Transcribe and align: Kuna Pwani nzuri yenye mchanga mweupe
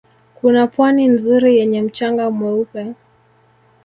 Kuna 0.35 0.67
Pwani 0.67 1.07
nzuri 1.07 1.57
yenye 1.57 1.81
mchanga 1.81 2.31
mweupe 2.31 2.93